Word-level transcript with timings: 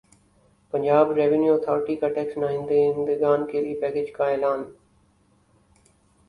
Punjab 0.73 1.11
revenue 1.11 1.53
authority 1.55 1.95
کا 1.95 2.07
tax 2.15 2.37
نادہندگان 2.37 3.45
کیلئے 3.51 3.79
پیکج 3.81 4.11
کا 4.11 4.29
اعلان 4.29 4.63